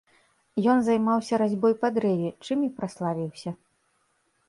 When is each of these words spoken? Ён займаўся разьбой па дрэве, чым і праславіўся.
Ён 0.73 0.79
займаўся 0.87 1.39
разьбой 1.43 1.73
па 1.85 1.93
дрэве, 1.99 2.29
чым 2.47 2.67
і 2.71 2.73
праславіўся. 2.81 3.59